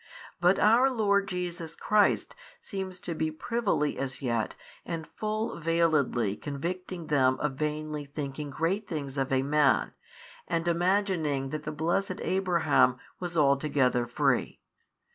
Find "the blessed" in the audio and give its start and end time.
11.65-12.19